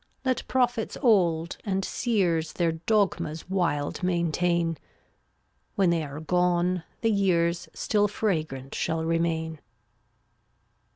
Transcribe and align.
Let 0.25 0.47
prophets 0.47 0.97
old, 1.03 1.57
and 1.63 1.85
seers, 1.85 2.53
Their 2.53 2.71
dogmas 2.71 3.47
wild 3.51 4.01
maintain; 4.01 4.79
When 5.75 5.91
they 5.91 6.03
are 6.03 6.19
gone, 6.21 6.81
the 7.01 7.11
years 7.11 7.69
Still 7.75 8.07
fragrant 8.07 8.73
shall 8.73 9.05
remain. 9.05 9.59